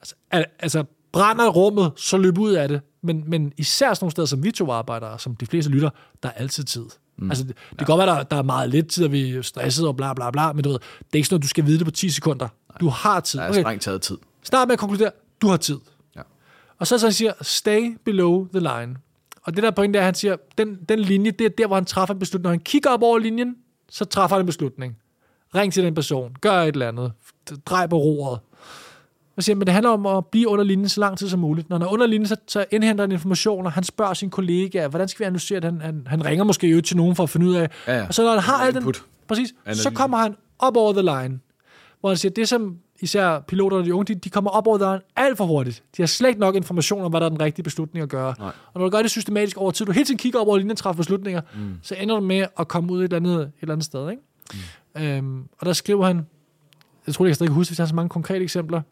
[0.00, 2.80] Altså, al- altså brænder rummet, så løb ud af det.
[3.02, 5.90] Men, men især sådan nogle steder, som vi to arbejder, som de fleste lytter,
[6.22, 6.84] der er altid tid.
[7.20, 7.30] Mm.
[7.30, 9.42] Altså, det, det kan godt være, der, der er meget lidt tid, og vi er
[9.42, 11.66] stresset og bla bla bla, men du ved, det er ikke sådan noget, du skal
[11.66, 12.48] vide det på 10 sekunder.
[12.80, 13.38] Du har tid.
[13.38, 14.18] Der er Okay, strengt taget tid.
[14.42, 15.10] start med at konkludere,
[15.42, 15.78] du har tid.
[16.16, 16.20] Ja.
[16.78, 18.96] Og så, så han siger, stay below the line.
[19.42, 21.76] Og det der point er, at han siger, den, den linje, det er der, hvor
[21.76, 22.42] han træffer en beslutning.
[22.42, 23.56] Når han kigger op over linjen,
[23.90, 24.96] så træffer han en beslutning.
[25.54, 26.36] Ring til den person.
[26.40, 27.12] Gør et eller andet.
[27.66, 28.40] Drej på roret.
[29.40, 31.68] Og siger, men det handler om at blive under linjen så lang tid som muligt.
[31.68, 33.70] Når han er under linjen, så, så indhenter han informationer.
[33.70, 35.64] Han spørger sin kollega, hvordan skal vi analysere det?
[35.64, 37.70] Han, han, han ringer måske jo til nogen for at finde ud af.
[37.86, 38.06] Ja, ja.
[38.06, 38.94] Og så når han har alt den,
[39.28, 39.90] præcis, så Analyse.
[39.90, 41.40] kommer han op over the line.
[42.00, 44.78] Hvor han siger, det som især piloterne og de unge, de, de kommer op over
[44.78, 45.82] line alt for hurtigt.
[45.96, 48.34] De har slet ikke nok information om, hvad der er den rigtige beslutning at gøre.
[48.38, 48.52] Nej.
[48.72, 50.70] Og når du gør det systematisk over tid, du hele tiden kigger op over linjen
[50.70, 51.74] og træffer beslutninger, mm.
[51.82, 54.10] så ender du med at komme ud et eller andet, et eller andet sted.
[54.10, 54.22] Ikke?
[54.94, 55.02] Mm.
[55.02, 56.26] Øhm, og der skriver han,
[57.06, 58.82] jeg tror, jeg kan stadig huske, hvis der er så mange konkrete eksempler,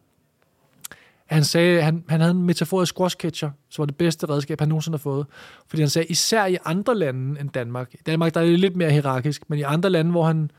[1.28, 4.68] han sagde, han, han havde en metaforisk squash catcher, som var det bedste redskab, han
[4.68, 5.26] nogensinde har fået.
[5.68, 7.94] Fordi han sagde, især i andre lande end Danmark.
[7.94, 10.50] I Danmark der er det lidt mere hierarkisk, men i andre lande, hvor han,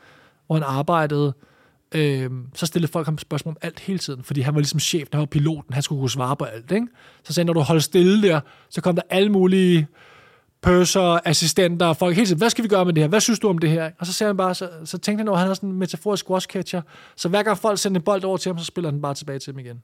[0.47, 1.33] hvor han arbejdede,
[1.95, 5.07] øh, så stillede folk ham spørgsmål om alt hele tiden, fordi han var ligesom chef,
[5.11, 6.71] han var piloten, han skulle kunne svare på alt.
[6.71, 6.87] Ikke?
[7.23, 9.87] Så sagde han, når du holder stille der, så kom der alle mulige
[10.61, 13.07] pøser, assistenter og folk hele tiden, hvad skal vi gøre med det her?
[13.07, 13.91] Hvad synes du om det her?
[13.99, 15.75] Og så ser han bare, så, så tænkte han over, at han er sådan en
[15.75, 16.81] metaforisk squash catcher,
[17.15, 19.39] så hver gang folk sender en bold over til ham, så spiller han bare tilbage
[19.39, 19.81] til dem igen.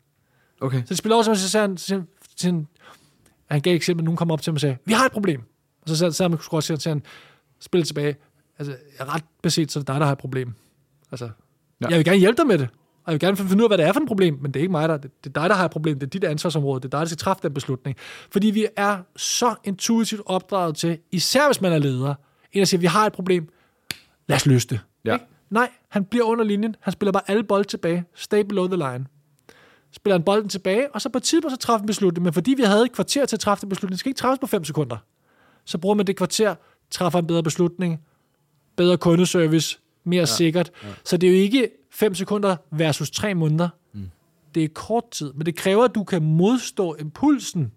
[0.62, 0.80] Okay.
[0.86, 2.04] Så de spiller over til ham, så sagde han, så, siger-
[2.38, 2.68] siger han-
[3.52, 5.42] han gav et eksempel, nogen kom op til ham og sagde, vi har et problem.
[5.82, 7.04] Og så sagde han, så sagde han,
[7.60, 8.16] spil tilbage.
[8.60, 10.54] Altså, jeg er ret beset, så er det dig, der har et problem.
[11.12, 11.30] Altså,
[11.82, 11.88] Ja.
[11.90, 12.68] jeg vil gerne hjælpe dig med det.
[13.04, 14.60] Og jeg vil gerne finde ud af, hvad det er for et problem, men det
[14.60, 16.00] er ikke mig, der, det, det er dig, der har et problem.
[16.00, 16.80] Det er dit ansvarsområde.
[16.80, 17.98] Det er dig, der skal træffe den beslutning.
[18.32, 22.16] Fordi vi er så intuitivt opdraget til, især hvis man er leder,
[22.52, 23.50] en at sige, vi har et problem,
[24.28, 24.80] lad os løse det.
[25.06, 25.14] Ja.
[25.14, 25.26] Ikke?
[25.50, 26.76] Nej, han bliver under linjen.
[26.80, 28.06] Han spiller bare alle bolde tilbage.
[28.16, 29.06] Stay below the line.
[29.96, 32.24] Spiller han bolden tilbage, og så på et tidspunkt så træffer en beslutning.
[32.24, 34.40] Men fordi vi havde et kvarter til at træffe en beslutning, det skal ikke træffes
[34.40, 34.98] på 5 sekunder.
[35.66, 36.56] Så bruger man det kvarter,
[36.92, 38.00] træffer en bedre beslutning,
[38.76, 40.26] bedre kundeservice, mere ja.
[40.26, 40.72] sikkert.
[40.84, 40.88] Ja.
[41.06, 43.70] Så det er jo ikke 5 sekunder versus 3 måneder.
[43.94, 44.10] Mm.
[44.56, 47.72] Det er kort tid, men det kræver, at du kan modstå impulsen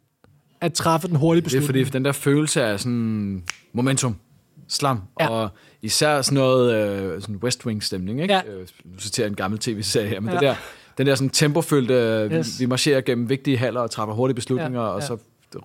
[0.61, 1.87] at træffe den hurtige Det er beslutning.
[1.87, 4.17] fordi den der følelse af sådan momentum,
[4.69, 5.29] slam, Ja.
[5.29, 5.49] og
[5.83, 8.35] især sådan noget øh, sådan West Wing stemning, ikke?
[8.35, 8.43] Ja.
[8.47, 10.35] Øh, nu citerer jeg en gammel tv-serie her, men ja.
[10.35, 10.55] det der,
[10.99, 12.61] den der sådan tempofyldte, øh, Yes.
[12.61, 14.93] vi marcherer gennem vigtige haller og træffer hurtige beslutninger, Ja, ja.
[14.93, 15.17] og så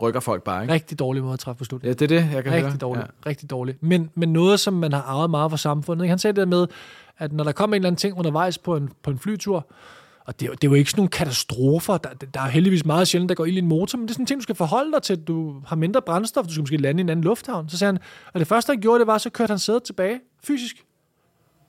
[0.02, 0.74] rykker folk bare, ikke?
[0.74, 1.90] Rigtig dårlig måde at træffe beslutninger.
[2.02, 2.66] Ja, det er det, jeg kan høre.
[2.66, 3.06] Rigtig dårligt.
[3.26, 3.30] Ja.
[3.30, 3.84] Rigtig dårligt.
[3.84, 6.04] Men, men noget, som man har arvet meget fra samfundet.
[6.06, 6.10] Ikke?
[6.10, 6.68] Han sagde det der med,
[7.18, 9.68] at når der kommer en eller anden ting undervejs på en, på en flytur,
[10.26, 11.98] og det, er jo- det er jo ikke sådan nogle katastrofer.
[11.98, 14.14] Der, der er heldigvis meget sjældent, der går ild i en motor, men det er
[14.14, 15.20] sådan en ting, du skal forholde dig til.
[15.20, 17.70] Du har mindre brændstof, du skal måske lande i en anden lufthavn.
[17.70, 18.02] Så sagde han,
[18.34, 20.76] og det første, han gjorde, det var, så kørte han sædet tilbage, fysisk.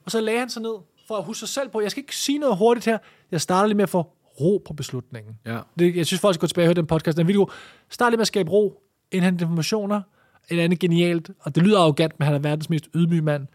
[0.04, 0.74] Og så lagde han sig ned,
[1.08, 2.98] for at huske sig selv på, jeg skal ikke sige noget hurtigt her.
[3.30, 4.02] Jeg starter lige med at få
[4.40, 5.38] ro på beslutningen.
[5.46, 5.58] Ja.
[5.78, 7.18] Det, jeg synes, folk skal gå tilbage og høre den podcast.
[7.18, 7.50] Den video.
[7.90, 10.02] Start lige med at skabe ro, indhente informationer.
[10.50, 13.46] Et andet genialt, og det lyder arrogant, men han er verdens mest ydmyge mand.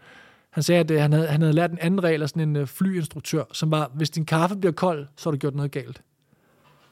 [0.50, 2.56] Han sagde, at øh, han havde, han havde lært en anden regel af sådan en
[2.56, 6.02] øh, flyinstruktør, som var, hvis din kaffe bliver kold, så har du gjort noget galt.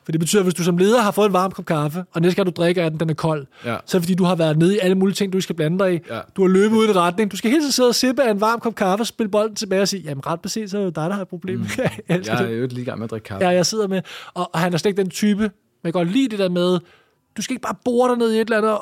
[0.08, 2.20] For det betyder, at hvis du som leder har fået en varm kop kaffe, og
[2.20, 3.76] næste gang du drikker af den, den er kold, Ja.
[3.86, 5.78] så er det fordi, du har været nede i alle mulige ting, du skal blande
[5.78, 5.98] dig i.
[6.10, 6.20] Ja.
[6.36, 7.30] Du har løbet ud i en retning.
[7.30, 9.82] Du skal hele tiden sidde og sippe af en varm kop kaffe, spille bolden tilbage
[9.82, 11.58] og sige, jamen ret beset, så er det dig, der har et problem.
[11.58, 11.66] Mm.
[11.78, 13.44] jeg Jeg er jo lige i gang med at drikke kaffe.
[13.46, 14.00] Ja, jeg sidder med,
[14.34, 15.50] og, og han er slet ikke den type, jeg
[15.84, 16.78] kan godt lide det der med,
[17.36, 18.78] du skal ikke bare bore dig ned i et eller andet,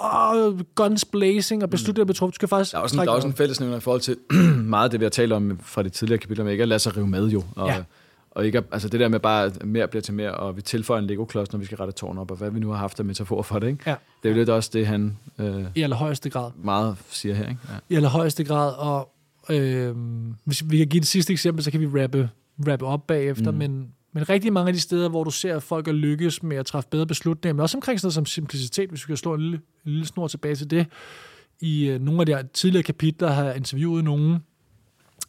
[0.54, 2.32] oh, guns blazing og beslutte dig betrugt.
[2.32, 4.00] Du skal faktisk Der er også en, der er også en dig fællesnævner i forhold
[4.00, 4.16] til
[4.74, 6.78] meget af det, vi har talt om fra de tidligere kapitler, med ikke at lade
[6.78, 7.42] sig rive med jo.
[7.56, 7.82] Og, Ja.
[8.36, 11.02] Og ikke, altså det der med bare, at mere bliver til mere, og vi tilføjer
[11.02, 13.04] en Lego-klods, når vi skal rette tårn op, og hvad vi nu har haft af
[13.04, 13.68] metafor for det.
[13.68, 13.90] Ikke?
[13.90, 13.94] Ja.
[14.22, 15.64] Det er jo lidt også det, han øh.
[15.74, 16.50] I allerhøjeste grad.
[16.56, 17.48] meget siger her.
[17.48, 17.60] Ikke?
[17.68, 17.74] Ja.
[17.88, 19.12] I allerhøjeste grad, og
[19.50, 19.96] øh,
[20.44, 22.30] hvis vi kan give det sidste eksempel, så kan vi rappe,
[22.68, 23.56] rappe op bagefter, mm.
[23.56, 26.56] men, men rigtig mange af de steder, hvor du ser, at folk er lykkes med
[26.56, 29.34] at træffe bedre beslutninger, men også omkring sådan noget som simplicitet, hvis vi kan slå
[29.34, 30.86] en lille, en lille snor tilbage til det,
[31.60, 34.38] i øh, nogle af de tidligere kapitler har jeg interviewet nogen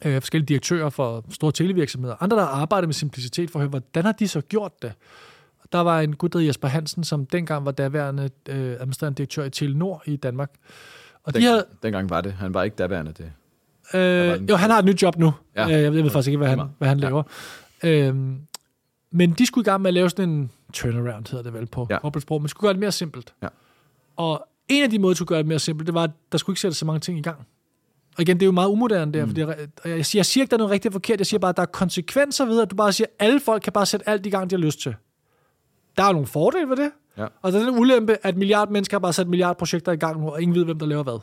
[0.05, 3.69] øh, forskellige direktører for store televirksomheder, andre der har arbejdet med simplicitet for at høre,
[3.69, 4.93] hvordan har de så gjort det?
[5.71, 9.49] Der var en gut, der Jesper Hansen, som dengang var daværende øh, administrerende direktør i
[9.49, 10.51] Telenor i Danmark.
[11.23, 12.33] Og de Den, havde, Dengang var det.
[12.33, 13.31] Han var ikke daværende det.
[13.93, 15.33] Øh, jo, han har et nyt job nu.
[15.55, 15.65] Ja.
[15.65, 17.05] Øh, jeg ved faktisk ikke, hvad han, hvad han ja.
[17.05, 17.23] laver.
[17.83, 18.39] Øhm,
[19.12, 21.88] men de skulle i gang med at lave sådan en turnaround, hedder det vel på
[21.89, 22.19] Ja.
[22.19, 23.33] sprog, men skulle gøre det mere simpelt.
[23.43, 23.47] Ja.
[24.15, 26.38] Og En af de måder, du skulle gøre det mere simpelt, det var, at der
[26.38, 27.47] skulle ikke sætte så mange ting i gang.
[28.17, 29.30] Og igen, det er jo meget umoderne der, mm.
[29.30, 31.19] fordi jeg, jeg, siger, jeg siger ikke, der er noget rigtigt forkert.
[31.19, 33.62] Jeg siger bare, at der er konsekvenser ved, at du bare siger, at alle folk
[33.62, 34.95] kan bare sætte alt i gang, de har lyst til.
[35.97, 36.91] Der er nogle fordele ved det.
[37.17, 37.25] Ja.
[37.41, 40.21] Og der er den ulempe, at milliard mennesker har bare sat milliard projekter i gang
[40.21, 41.19] nu, og ingen ved, hvem der laver hvad.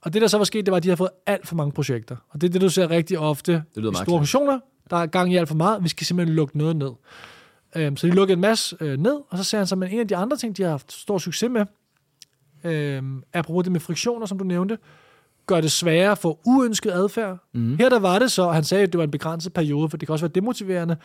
[0.00, 1.72] Og det, der så var sket, det var, at de har fået alt for mange
[1.72, 2.16] projekter.
[2.28, 4.60] Og det er det, du ser rigtig ofte Det lyder i store organisationer.
[4.90, 5.84] Der er gang i alt for meget.
[5.84, 6.90] Vi skal simpelthen lukke noget ned.
[7.76, 10.00] Øhm, så de lukkede en masse øh, ned, og så sagde han så, men en
[10.00, 11.66] af de andre ting, de har haft stor succes med,
[12.64, 14.78] øhm, apropos det med friktioner, som du nævnte,
[15.46, 17.38] gør det sværere få uønsket adfærd.
[17.54, 17.76] Mm.
[17.76, 20.08] Her der var det så, han sagde, at det var en begrænset periode, for det
[20.08, 20.96] kan også være demotiverende,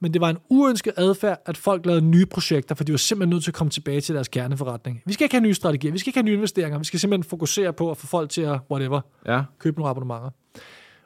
[0.00, 3.30] men det var en uønsket adfærd, at folk lavede nye projekter, for de var simpelthen
[3.30, 5.02] nødt til at komme tilbage til deres kerneforretning.
[5.06, 7.30] Vi skal ikke have nye strategier, vi skal ikke have nye investeringer, vi skal simpelthen
[7.30, 9.42] fokusere på at få folk til at, whatever, Ja.
[9.58, 10.30] købe nogle abonnementer.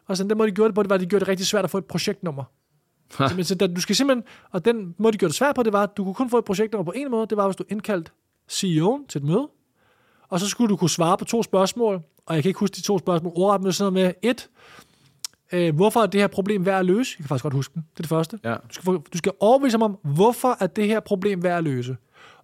[0.07, 1.46] Og sådan den måde, de gjorde det på, det var, at de gjorde det rigtig
[1.46, 2.44] svært at få et projektnummer.
[3.37, 5.72] Men så der, du skal simpelthen, og den måde, de gjorde det svært på, det
[5.72, 7.64] var, at du kunne kun få et projektnummer på en måde, det var, hvis du
[7.68, 8.11] indkaldte
[8.53, 9.49] CEO'en til et møde,
[10.29, 12.83] og så skulle du kunne svare på to spørgsmål, og jeg kan ikke huske de
[12.83, 14.49] to spørgsmål ordret, men sådan noget med et,
[15.53, 17.15] øh, hvorfor er det her problem værd at løse?
[17.19, 17.83] Jeg kan faktisk godt huske den.
[17.93, 18.39] Det er det første.
[18.45, 18.55] Ja.
[18.55, 21.97] Du skal, du skal overbevise ham om, hvorfor er det her problem værd at løse?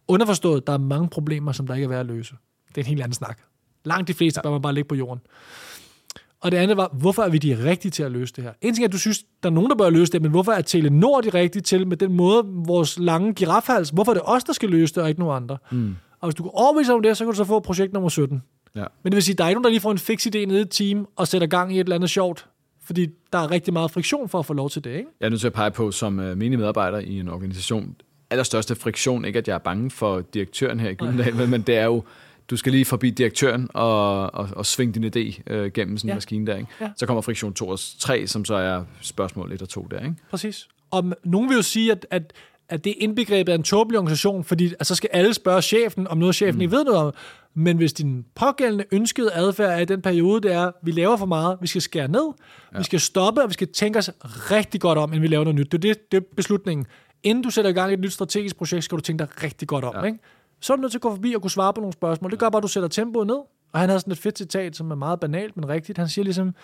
[0.08, 2.34] Underforstået, der er mange problemer, som der ikke er værd at løse.
[2.68, 3.38] Det er en helt anden snak.
[3.84, 4.42] Langt de fleste ja.
[4.42, 5.20] bør man bare lægge på jorden.
[6.40, 8.52] Og det andet var, hvorfor er vi de rigtige til at løse det her?
[8.60, 10.52] En ting er, at du synes, der er nogen, der bør løse det, men hvorfor
[10.52, 14.44] er Telenor de rigtige til med den måde, vores lange girafhals, hvorfor er det os,
[14.44, 15.58] der skal løse det, og ikke nogen andre?
[15.70, 15.96] Mm.
[16.20, 18.42] Og hvis du kan overbevise om det, så kan du så få projekt nummer 17.
[18.76, 18.84] Ja.
[19.02, 20.58] Men det vil sige, der er ikke nogen, der lige får en fix idé nede
[20.58, 22.46] i et team og sætter gang i et eller andet sjovt,
[22.84, 25.08] fordi der er rigtig meget friktion for at få lov til det, ikke?
[25.20, 27.96] Jeg er nødt til at pege på, som uh, menig medarbejder i en organisation,
[28.30, 31.76] allerstørste friktion, ikke at jeg er bange for direktøren her i Gyldendal, men, men det
[31.76, 32.04] er jo,
[32.50, 36.10] du skal lige forbi direktøren og, og, og svinge din idé øh, gennem sådan en
[36.10, 36.14] Ja.
[36.14, 36.56] maskine der.
[36.56, 36.68] Ikke?
[36.80, 36.90] Ja.
[36.96, 40.00] Så kommer friktion 2 og 3, som så er spørgsmål 1 og 2 der.
[40.00, 40.14] Ikke?
[40.30, 40.68] Præcis.
[40.90, 42.32] Og nogen vil jo sige, at, at,
[42.72, 46.08] at det er indbegrebet af en tåbelig organisation, fordi at så skal alle spørge chefen
[46.08, 46.60] om noget, chefen mm.
[46.60, 47.12] ikke ved noget om.
[47.54, 51.26] Men hvis din pågældende ønskede adfærd er i den periode, det er, vi laver for
[51.26, 52.32] meget, vi skal skære ned,
[52.72, 52.78] ja.
[52.78, 55.58] vi skal stoppe, og vi skal tænke os rigtig godt om, inden vi laver noget
[55.58, 55.72] nyt.
[55.72, 56.86] Det er, det, det er beslutningen.
[57.22, 59.68] Inden du sætter i gang i et nyt strategisk projekt, skal du tænke dig rigtig
[59.68, 59.94] godt om.
[59.94, 60.02] Ja.
[60.02, 60.18] Ikke?
[60.60, 62.30] Så er du nødt til at gå forbi og kunne svare på nogle spørgsmål.
[62.30, 63.38] Det gør bare, at du sætter tempoet ned.
[63.72, 65.98] Og han havde sådan et fedt citat, som er meget banalt, men rigtigt.
[65.98, 66.54] Han siger ligesom,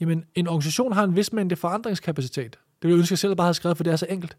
[0.00, 2.50] jamen en organisation har en vis mængde forandringskapacitet.
[2.52, 4.36] Det ville jeg ønske, at jeg selv bare havde skrevet, for det er så enkelt.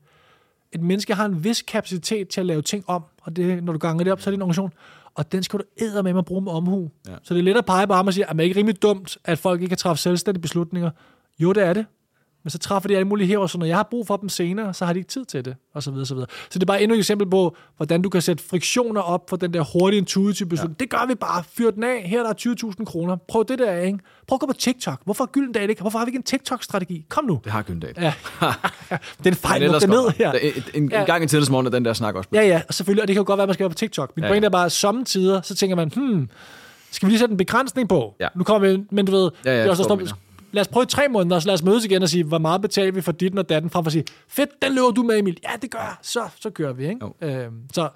[0.72, 3.80] Et menneske har en vis kapacitet til at lave ting om, og det, når du
[3.80, 4.74] ganger det op, så er det en organisation.
[5.16, 6.92] Og den skal du æde med at bruge med omhu.
[7.08, 7.16] Ja.
[7.24, 8.82] Så det er let at pege på ham og sige, at det er ikke rimelig
[8.82, 10.90] dumt, at folk ikke kan træffe selvstændige beslutninger.
[11.40, 11.86] Jo, det er det.
[12.48, 14.74] Men så træffer de alle mulige her, så når jeg har brug for dem senere,
[14.74, 16.28] så har de ikke tid til det, og så videre, så videre.
[16.50, 19.38] Så det er bare endnu et eksempel på, hvordan du kan sætte friktioner op for
[19.38, 20.76] den der hurtige intuitive beslutning.
[20.80, 20.84] Ja.
[20.84, 21.44] Det gør vi bare.
[21.58, 22.04] Fyr den af.
[22.06, 23.16] Her er der 20.000 kroner.
[23.28, 24.00] Prøv det der, ikke?
[24.28, 25.02] Prøv at gå på TikTok.
[25.06, 25.82] Hvorfor er Gyldendal ikke?
[25.82, 27.06] Hvorfor har vi ikke en TikTok-strategi?
[27.10, 27.40] Kom nu.
[27.44, 27.94] Det har Gyldendal.
[27.98, 28.14] Ja.
[29.18, 30.32] det er en fejl, det ned her.
[30.32, 31.04] En, en, Ja.
[31.04, 32.30] gang i tidens morgen er den der snak også.
[32.34, 33.76] Ja, ja, og selvfølgelig, og det kan jo godt være, at man skal være på
[33.76, 34.12] TikTok.
[34.16, 34.46] Min Ja, ja, ja.
[34.46, 36.30] er bare, at samtidig, så tænker man, hmm,
[36.92, 38.16] skal vi lige sætte en begrænsning på?
[38.20, 38.28] Ja.
[38.36, 40.18] Nu kommer vi, men du ved, Ja, ja, det er også, der står,
[40.52, 42.62] lad os prøve i tre måneder, så lad os mødes igen og sige, hvor meget
[42.62, 45.20] betaler vi for dit og datten, frem for at sige, fedt, den løber du med,
[45.20, 45.40] Emil.
[45.44, 45.96] Ja, det gør jeg.
[46.02, 47.06] Så, så kører vi, ikke?
[47.22, 47.90] Øhm, så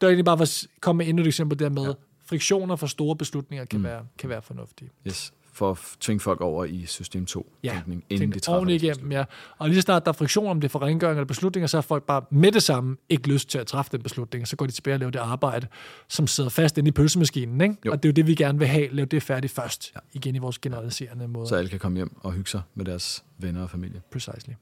[0.00, 1.92] det er egentlig bare for at komme med endnu et eksempel der med, ja.
[2.24, 3.84] friktioner for store beslutninger kan, mm.
[3.84, 4.90] være, kan være fornuftige.
[5.06, 5.32] Yes.
[5.60, 9.12] For at tvinge folk over i system 2 Ja, tænkning, inden de træffer deres igennem,
[9.12, 9.24] ja.
[9.58, 12.02] Og lige snart der er friktion om det for rengøring eller beslutninger, så har folk
[12.04, 14.72] bare med det samme ikke lyst til at træffe den beslutning, og så går de
[14.72, 15.66] tilbage og laver det arbejde,
[16.08, 17.76] som sidder fast inde i pølsemaskinen, ikke?
[17.86, 17.92] Jo.
[17.92, 20.00] Og det er jo det, vi gerne vil have, lave det færdigt først, ja.
[20.12, 21.48] igen i vores generaliserende måde.
[21.48, 24.02] Så alle kan komme hjem og hygge sig med deres venner og familie.
[24.12, 24.54] Precisely.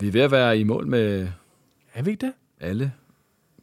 [0.00, 1.28] Vi er ved at være i mål med
[1.94, 2.32] Er vi ikke det?
[2.60, 2.92] alle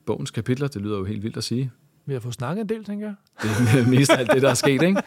[0.05, 0.67] bogens kapitler.
[0.67, 1.71] Det lyder jo helt vildt at sige.
[2.07, 3.15] Vi har fået snakket en del, tænker jeg.
[3.41, 5.01] Det er mest af alt det, der er sket, ikke?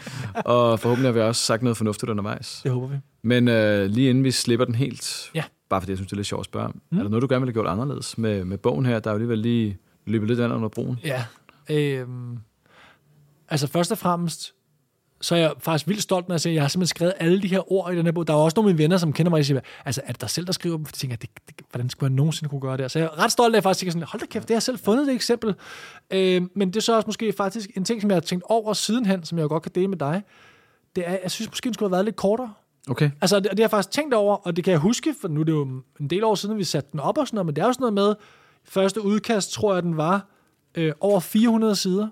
[0.44, 2.60] Og forhåbentlig har vi også sagt noget fornuftigt undervejs.
[2.62, 2.96] Det håber vi.
[3.22, 5.44] Men øh, lige inden vi slipper den helt, Ja.
[5.70, 6.98] bare fordi jeg synes, det er lidt sjovt at spørge om, mm.
[6.98, 8.98] er der noget, du gerne ville have gjort anderledes med, med bogen her?
[8.98, 10.98] Der er jo alligevel lige løbet lidt andet under broen.
[11.04, 11.24] Ja.
[11.70, 12.38] Øhm,
[13.48, 14.54] altså først og fremmest,
[15.20, 17.42] så er jeg faktisk vildt stolt, når jeg siger, at jeg har simpelthen skrevet alle
[17.42, 18.26] de her ord i den her bog.
[18.26, 20.20] Der er også nogle af mine venner, som kender mig, og siger, altså er det
[20.20, 20.86] dig selv, der skriver dem?
[20.86, 22.90] For de tænker, det, det, hvordan skulle jeg nogensinde kunne gøre det?
[22.90, 24.54] Så jeg er ret stolt af, at jeg faktisk tænker sådan, hold da kæft, det
[24.54, 25.54] har jeg selv fundet det eksempel.
[26.10, 28.72] Øhm, men det er så også måske faktisk en ting, som jeg har tænkt over
[28.72, 30.22] sidenhen, som jeg jo godt kan dele med dig.
[30.96, 32.52] Det er, jeg synes måske, den skulle have været lidt kortere.
[32.90, 33.10] Okay.
[33.20, 35.40] Altså, det, det har jeg faktisk tænkt over, og det kan jeg huske, for nu
[35.40, 37.56] er det jo en del år siden, vi satte den op og sådan noget, men
[37.56, 38.14] det er jo sådan noget med,
[38.64, 40.26] første udkast, tror jeg, den var
[40.74, 42.08] øh, over 400 sider.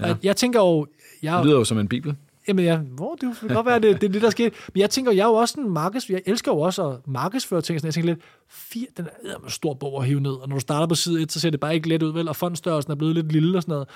[0.00, 0.10] Ja.
[0.10, 0.86] Og jeg tænker jo,
[1.22, 2.16] jeg, Det lyder jo som en bibel.
[2.48, 4.50] Jamen, ja, hvor, det kan godt være, det, det er det, der sker.
[4.74, 6.10] Men jeg tænker, jeg er jo også en markeds...
[6.10, 7.80] Jeg elsker jo også at markedsføre ting.
[7.80, 10.56] Sådan, jeg tænker lidt, fire, den er en stor bog at hive ned, og når
[10.56, 12.28] du starter på side 1, så ser det bare ikke let ud, vel?
[12.28, 13.88] Og fondstørrelsen er blevet lidt lille og sådan noget.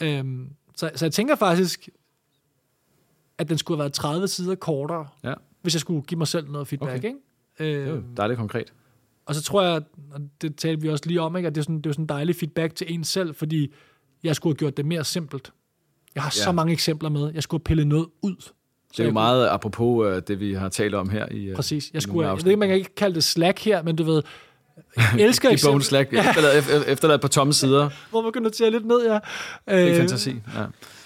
[0.00, 1.88] Øhm, så, så jeg tænker faktisk,
[3.38, 6.50] at den skulle have været 30 sider kortere, Ja, hvis jeg skulle give mig selv
[6.50, 7.08] noget feedback, Okay.
[7.08, 7.18] ikke?
[7.58, 8.72] det er Øhm, dejligt konkret.
[9.26, 11.46] og så tror jeg, og det talte vi også lige om, ikke?
[11.46, 13.72] at det er, sådan, det er sådan en dejlig feedback til en selv, fordi
[14.22, 15.52] jeg skulle have gjort det mere simpelt.
[16.16, 16.40] Jeg har ja.
[16.40, 16.44] Ja.
[16.44, 17.30] så mange eksempler med.
[17.34, 18.36] Jeg skulle have pillet noget ud.
[18.92, 21.90] Det er jo meget apropos øh, det, vi har talt om her i, øh, Præcis.
[21.94, 24.22] Jeg, skulle, jeg ved ikke, man kan ikke kalde det slack her, men du ved,
[24.96, 26.12] jeg elsker I bogen Slack.
[26.12, 27.90] Efterladet, efter- efterladet på tomme sider.
[28.10, 29.12] hvor man kan notere lidt ned, ja.
[29.12, 29.20] Det
[29.66, 30.30] er Øh, fantasi.
[30.30, 30.34] Ja.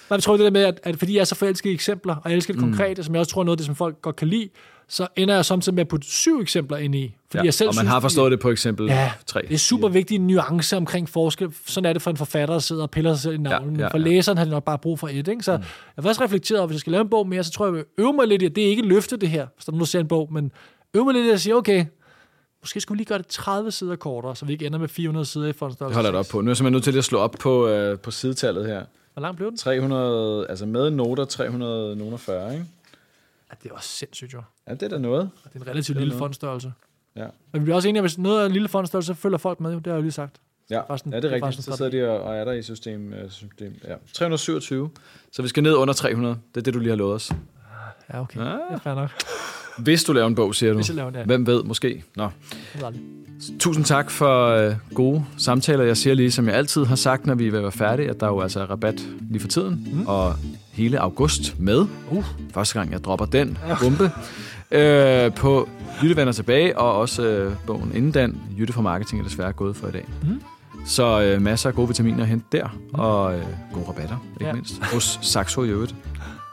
[0.09, 2.15] Men jeg tror det der med, at, at fordi jeg er så forelsket i eksempler,
[2.15, 4.01] og jeg elsker det konkrete, som jeg også tror er noget af det, som folk
[4.01, 4.49] godt kan lide,
[4.93, 7.15] så ender jeg samtidig med at putte syv eksempler ind i.
[7.29, 7.45] Fordi Ja.
[7.45, 9.41] jeg selv Og man synes, har forstået det på eksempel Ja, 3.
[9.41, 11.53] det er super vigtige nuancer omkring forskel.
[11.65, 13.75] Sådan er det for en forfatter, der sidder og piller sig selv i navlen.
[13.75, 15.27] Ja, ja, for læseren har det nok bare brug for et.
[15.27, 15.43] Ikke?
[15.43, 15.61] Så mm.
[15.61, 17.73] jeg har faktisk reflekteret over, hvis jeg skal lave en bog mere, så tror jeg,
[17.75, 19.71] jeg vil øve mig lidt i, at det er ikke løfte det her, hvis der
[19.71, 20.51] nu ser en bog, men
[20.93, 21.85] øve mig lidt i at sige, okay,
[22.61, 25.25] måske skulle vi lige gøre det 30 sider kortere, så vi ikke ender med 400
[25.25, 25.89] sider i fondstørrelse.
[25.89, 26.41] Det holder det op på.
[26.41, 28.83] Nu er jeg simpelthen nødt til at slå op på, øh, på sidetallet her.
[29.13, 29.57] Hvor langt blev den?
[29.57, 32.65] 300, altså med noter 340, ikke?
[33.51, 34.41] Ja, det er også sindssygt, jo.
[34.67, 35.29] Ja, det er da noget.
[35.43, 36.19] Det er en relativt er lille noget.
[36.19, 36.73] fondstørrelse.
[37.15, 37.25] Ja.
[37.51, 39.59] Men vi bliver også enige, at hvis noget er en lille fondstørrelse, så følger folk
[39.59, 39.77] med, jo.
[39.77, 40.35] det har jeg jo lige sagt.
[40.69, 41.57] Ja, Faktisk en- ja det er rigtigt.
[41.57, 43.13] en Så sidder de og, og er der i system.
[43.13, 43.75] øh, system.
[43.87, 43.95] Ja.
[44.13, 44.89] 327.
[45.31, 46.37] Så vi skal ned under 300.
[46.55, 47.31] Det er det, du lige har lovet os.
[48.13, 48.39] Ja, okay.
[48.39, 48.45] Ah.
[48.45, 49.09] Det er fair nok.
[49.77, 50.77] Hvis du laver en bog, siger du.
[50.77, 51.23] Hvis jeg laver det, ja.
[51.25, 52.03] Hvem ved, måske.
[52.15, 52.29] Nå.
[53.59, 55.83] Tusind tak for øh, gode samtaler.
[55.83, 58.09] Jeg siger lige, som jeg altid har sagt, når vi er ved at være færdige,
[58.09, 59.87] at der jo altså er rabat lige for tiden.
[59.93, 60.07] Mm.
[60.07, 60.35] Og
[60.71, 61.85] hele august med.
[62.11, 62.25] Uh.
[62.53, 64.11] Første gang, jeg dropper den bombe.
[64.71, 65.69] Øh, på
[66.03, 68.41] Jytte vender tilbage, og også øh, bogen inden den.
[68.59, 70.05] Jytte fra Marketing er desværre gået for i dag.
[70.23, 70.41] Mm.
[70.85, 74.53] Så øh, masser af gode vitaminer at hente der, og øh, gode rabatter, ikke ja.
[74.53, 74.85] mindst.
[74.93, 75.95] Hos Saxo i øvrigt.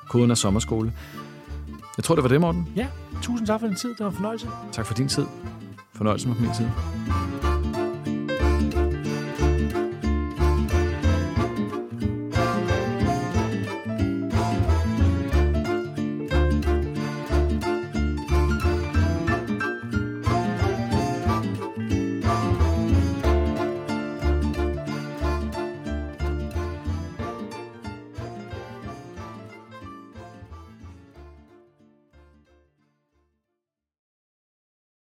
[0.08, 0.92] Koden er sommerskole.
[1.96, 2.68] Jeg tror, det var det, Morten.
[2.76, 2.86] Ja,
[3.22, 3.88] tusind tak for din tid.
[3.88, 4.46] Det var en fornøjelse.
[4.72, 5.26] Tak for din tid.
[5.94, 6.66] Fornøjelse med min tid.